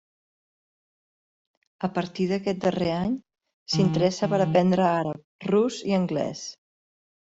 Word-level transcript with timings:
A 1.89 1.91
partir 1.99 2.27
d'aquest 2.33 2.65
darrer 2.65 2.89
any 3.03 3.15
s'interessa 3.77 4.33
per 4.35 4.43
aprendre 4.49 4.91
àrab, 4.97 5.25
rus 5.55 5.83
i 5.95 5.99
anglès. 6.05 6.49